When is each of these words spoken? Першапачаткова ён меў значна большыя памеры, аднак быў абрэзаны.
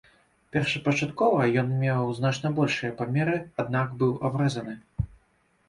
Першапачаткова 0.53 1.39
ён 1.63 1.69
меў 1.83 2.09
значна 2.21 2.53
большыя 2.61 2.97
памеры, 3.03 3.37
аднак 3.65 3.95
быў 4.03 4.19
абрэзаны. 4.31 4.75